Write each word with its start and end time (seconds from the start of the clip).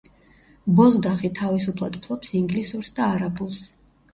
ბოზდაღი 0.79 1.31
თავისუფლად 1.41 1.99
ფლობს 2.07 2.33
ინგლისურს 2.41 2.93
და 3.01 3.07
არაბულს. 3.19 3.63